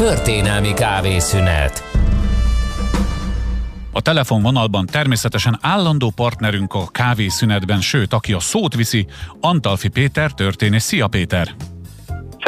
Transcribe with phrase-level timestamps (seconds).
[0.00, 1.84] Történelmi kávészünet
[3.92, 9.06] a telefonvonalban természetesen állandó partnerünk a kávészünetben, sőt, aki a szót viszi,
[9.40, 10.84] Antalfi Péter történész.
[10.84, 11.54] Szia Péter!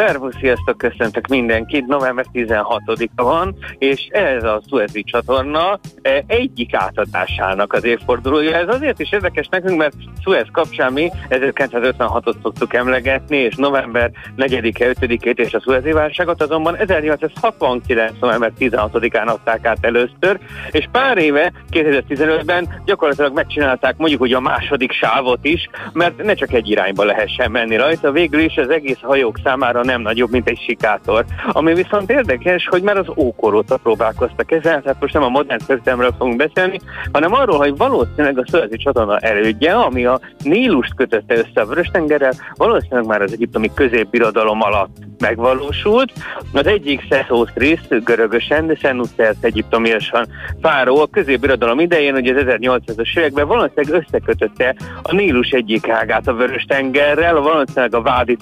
[0.07, 1.87] Szervusz, sziasztok, köszöntök mindenkit.
[1.87, 8.57] November 16-a van, és ez a Suezi csatorna e, egyik átadásának az évfordulója.
[8.57, 14.93] Ez azért is érdekes nekünk, mert Suez kapcsán mi 1956-ot szoktuk emlegetni, és november 4-e,
[15.01, 18.13] 5-ét és a Suezi válságot azonban 1869.
[18.21, 20.39] november 16-án adták át először,
[20.71, 26.53] és pár éve, 2015-ben gyakorlatilag megcsinálták mondjuk hogy a második sávot is, mert ne csak
[26.53, 28.13] egy irányba lehessen menni rajta.
[28.13, 31.25] Végül is az egész hajók számára nem nagyobb, mint egy sikátor.
[31.49, 35.65] Ami viszont érdekes, hogy már az ókor óta próbálkoztak ezzel, tehát most nem a modern
[35.67, 36.81] történelemről fogunk beszélni,
[37.13, 42.33] hanem arról, hogy valószínűleg a szöldi csatorna elődje, ami a Nílust kötötte össze a Vörös-tengerrel,
[42.55, 46.13] valószínűleg már az egyiptomi középbirodalom alatt megvalósult.
[46.53, 50.27] Az egyik Szeszósztrisz görögösen, de Szenuszer egyiptomiasan
[50.63, 56.35] Fáró a középbirodalom idején, hogy az 1800-as években valószínűleg összekötötte a Nílus egyik ágát a
[56.35, 58.37] Vörös-tengerrel, valószínűleg a Vádi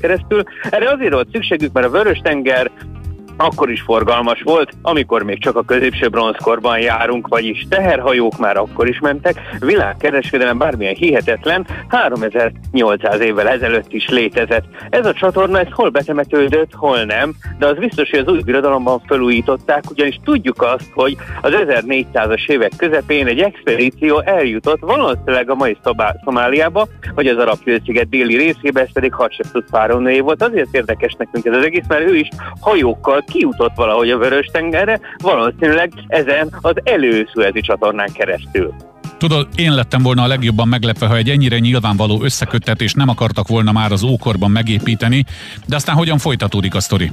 [0.00, 2.70] keresztül, erre azért volt szükségük, mert a Vörös-tenger
[3.36, 8.88] akkor is forgalmas volt, amikor még csak a középső bronzkorban járunk, vagyis teherhajók már akkor
[8.88, 14.64] is mentek, világkereskedelem bármilyen hihetetlen, 3800 évvel ezelőtt is létezett.
[14.90, 19.02] Ez a csatorna, ez hol betemetődött, hol nem, de az biztos, hogy az új birodalomban
[19.06, 25.76] felújították, ugyanis tudjuk azt, hogy az 1400-as évek közepén egy expedíció eljutott valószínűleg a mai
[26.24, 30.42] Szomáliába, vagy az arab félsziget déli részébe, ez pedig Hatshepsut fáraónőjé volt.
[30.42, 32.28] Azért érdekes nekünk ez az egész, mert ő is
[32.60, 38.74] hajókkal kijutott valahogy a Vörös-tengerre, valószínűleg ezen az előszületi csatornán keresztül.
[39.18, 43.72] Tudod, én lettem volna a legjobban meglepve, ha egy ennyire nyilvánvaló összeköttetés nem akartak volna
[43.72, 45.24] már az ókorban megépíteni,
[45.66, 47.10] de aztán hogyan folytatódik a sztori?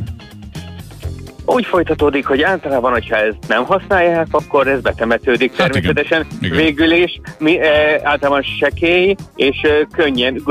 [1.45, 6.25] úgy folytatódik, hogy általában, hogyha ez nem használják, akkor ez betemetődik hát természetesen.
[6.37, 6.53] Igen.
[6.53, 6.57] Igen.
[6.57, 10.41] Végül is mi, e, általában sekély és e, könnyen,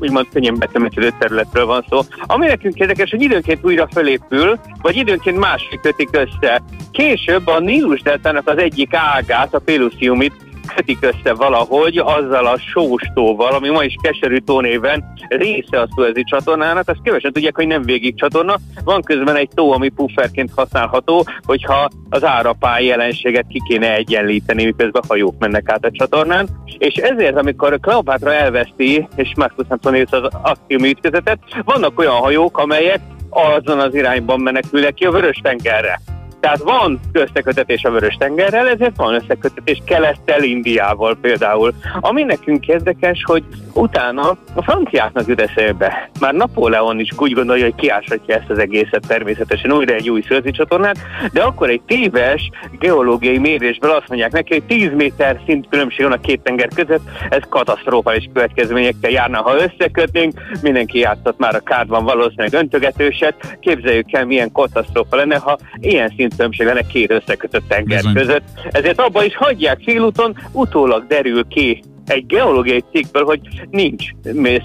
[0.00, 2.00] úgymond könnyen betemetődő területről van szó.
[2.26, 6.62] Ami nekünk érdekes, hogy időnként újra felépül, vagy időnként másik kötik össze.
[6.90, 13.52] Később a Nílus deltának az egyik ágát, a Pelusiumit kötik össze valahogy azzal a sóstóval,
[13.52, 18.14] ami ma is keserű tónéven része a Suezi csatornának, azt kevesen tudják, hogy nem végig
[18.14, 18.56] csatorna.
[18.84, 25.02] Van közben egy tó, ami pufferként használható, hogyha az árapály jelenséget ki kéne egyenlíteni, miközben
[25.08, 26.48] hajók mennek át a csatornán.
[26.78, 33.00] És ezért, amikor Kleopátra elveszti, és Marcus Antonius az aktív ütközetet, vannak olyan hajók, amelyek
[33.30, 36.00] azon az irányban menekülnek ki a Vörös-tengerre.
[36.40, 41.72] Tehát van összekötetés a Vörös-tengerrel, ezért van összekötetés kelettel Indiával például.
[42.00, 46.10] Ami nekünk érdekes, hogy utána a franciáknak jut eszébe.
[46.20, 50.50] Már Napóleon is úgy gondolja, hogy kiásatja ezt az egészet természetesen újra egy új szőzi
[50.50, 50.96] csatornát,
[51.32, 56.12] de akkor egy téves geológiai mérésből azt mondják neki, hogy 10 méter szint különbség van
[56.12, 60.40] a két tenger között, ez katasztrofális következményekkel járna, ha összekötnénk.
[60.62, 63.56] Mindenki játszott már a kádban valószínűleg öntögetőset.
[63.60, 68.14] Képzeljük el, milyen katasztrófa lenne, ha ilyen szint szintkülönbség lenne két összekötött tenger Bizony.
[68.14, 68.42] között.
[68.70, 74.04] Ezért abba is hagyják félúton, utólag derül ki egy geológiai cikkből, hogy nincs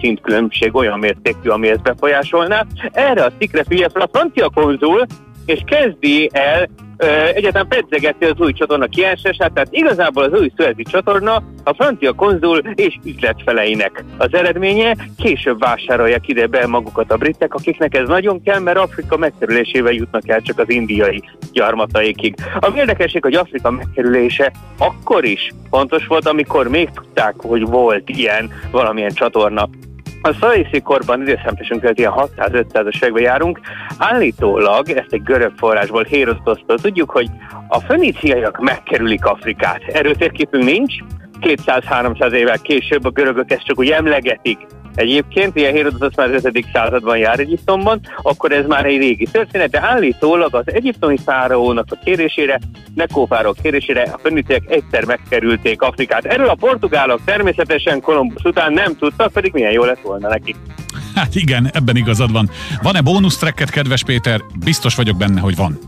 [0.02, 2.66] szintkülönbség olyan mértékű, ami ezt befolyásolná.
[2.92, 5.06] Erre a cikkre figyel fel a francia konzul,
[5.46, 6.70] és kezdi el
[7.34, 12.58] egyetem pedzegeti az új csatorna kiásását, tehát igazából az új szövetzi csatorna a francia konzul
[12.76, 18.60] és üzletfeleinek az eredménye, később vásárolják ide be magukat a britek, akiknek ez nagyon kell,
[18.60, 22.36] mert Afrika megkerülésével jutnak el csak az indiai gyarmataikig.
[22.60, 28.52] A érdekesség, hogy Afrika megkerülése akkor is fontos volt, amikor még tudták, hogy volt ilyen
[28.72, 29.70] valamilyen csatorna
[30.26, 33.60] a szajészi korban időszámításunk ilyen 600-500-as években járunk.
[33.98, 37.30] Állítólag, ezt egy görög forrásból Hérodosztól tudjuk, hogy
[37.68, 39.82] a föníciaiak megkerülik Afrikát.
[39.84, 40.94] Erről térképünk nincs,
[41.42, 44.58] 200-300 évvel később a görögök ezt csak úgy emlegetik,
[44.96, 46.66] Egyébként, ilyen Hérodotos már az 5.
[46.74, 52.00] században jár Egyiptomban, akkor ez már egy régi történet, de állítólag az egyiptomi fáraónak a
[52.04, 52.60] kérésére,
[52.96, 56.26] Nekó fáraó kérésére a föníciek egyszer megkerülték Afrikát.
[56.26, 60.56] Erről a portugálok természetesen Kolumbusz után nem tudtak, pedig milyen jó lett volna neki.
[61.16, 62.50] Hát igen, ebben igazad van.
[62.82, 64.42] Van-e bónusztrekket, kedves Péter?
[64.64, 65.80] Biztos vagyok benne, hogy van.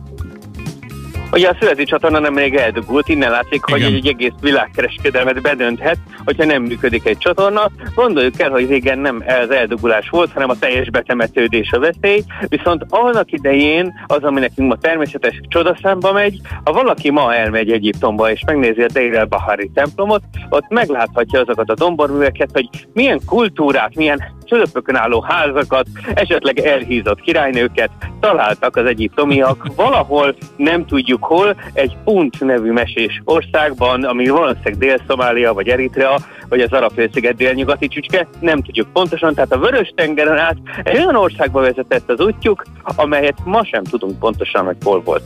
[1.32, 3.84] Ugye a születi csatorna nem még eldugult, innen látszik, Igen.
[3.84, 7.70] hogy egy egész világkereskedelmet bedönthet, hogyha nem működik egy csatorna.
[7.96, 12.86] Gondoljuk el, hogy régen nem ez eldugulás volt, hanem a teljes betemetődés a veszély, viszont
[12.90, 18.44] annak idején az, ami nekünk ma természetes csodaszámba megy, ha valaki ma elmegy Egyiptomba és
[18.46, 24.96] megnézi a Deir el-Bahari templomot, ott megláthatja azokat a domborműveket, hogy milyen kultúrát, milyen csölöpökön
[24.96, 27.90] álló házakat, esetleg elhízott királynőket
[28.20, 35.54] találtak az egyiptomiak valahol, nem tudjuk hol, egy Punt nevű mesés országban, ami valószínűleg Dél-Szomália,
[35.54, 40.38] vagy Eritrea, vagy az arab félsziget délnyugati csücske, nem tudjuk pontosan, tehát a Vörös tengeren
[40.38, 42.64] át egy olyan országba vezetett az útjuk,
[42.96, 45.24] amelyet ma sem tudunk pontosan, hogy hol volt.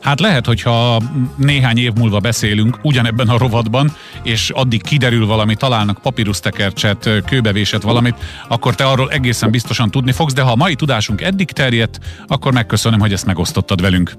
[0.00, 1.00] Hát lehet, hogyha
[1.36, 3.92] néhány év múlva beszélünk ugyanebben a rovatban,
[4.22, 8.14] és addig kiderül valami, találnak papírusztekercset, kőbevésett valamit,
[8.48, 12.52] akkor te arról egészen biztosan tudni fogsz, de ha a mai tudásunk eddig terjedt, akkor
[12.52, 14.12] megköszönöm, hogy ezt megosztottad velünk.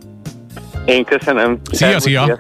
[0.85, 1.59] Én köszönöm.
[1.71, 2.39] Szia, szia!